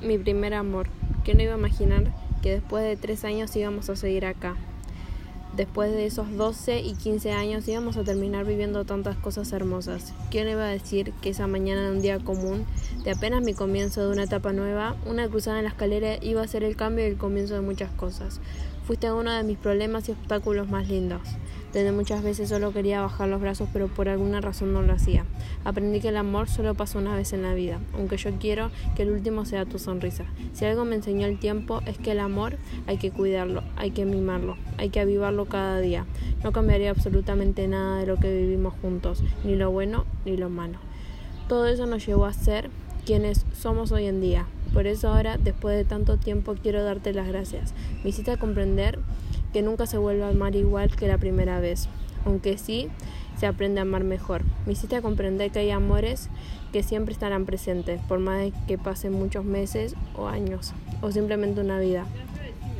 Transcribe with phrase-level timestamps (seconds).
[0.00, 0.86] Mi primer amor.
[1.24, 4.54] ¿Quién no iba a imaginar que después de tres años íbamos a seguir acá?
[5.56, 10.14] Después de esos 12 y 15 años íbamos a terminar viviendo tantas cosas hermosas.
[10.30, 12.64] ¿Quién iba a decir que esa mañana de un día común,
[13.02, 16.46] de apenas mi comienzo de una etapa nueva, una cruzada en la escalera iba a
[16.46, 18.40] ser el cambio y el comienzo de muchas cosas?
[18.86, 21.22] Fuiste uno de mis problemas y obstáculos más lindos
[21.72, 25.24] donde muchas veces solo quería bajar los brazos pero por alguna razón no lo hacía.
[25.64, 29.02] Aprendí que el amor solo pasa una vez en la vida, aunque yo quiero que
[29.02, 30.24] el último sea tu sonrisa.
[30.52, 34.04] Si algo me enseñó el tiempo es que el amor hay que cuidarlo, hay que
[34.04, 36.06] mimarlo, hay que avivarlo cada día.
[36.42, 40.78] No cambiaría absolutamente nada de lo que vivimos juntos, ni lo bueno ni lo malo.
[41.48, 42.70] Todo eso nos llevó a ser
[43.04, 44.46] quienes somos hoy en día.
[44.74, 47.72] Por eso ahora, después de tanto tiempo, quiero darte las gracias.
[48.04, 48.98] Me hiciste comprender
[49.52, 51.88] que nunca se vuelve a amar igual que la primera vez,
[52.24, 52.88] aunque sí
[53.38, 54.42] se aprende a amar mejor.
[54.66, 56.28] Me hiciste comprender que hay amores
[56.72, 61.78] que siempre estarán presentes, por más que pasen muchos meses o años, o simplemente una
[61.78, 62.04] vida.